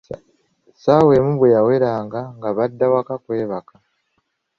[0.75, 3.73] Ssaawa emu bwe yaweranga nga badda waka kwebaka.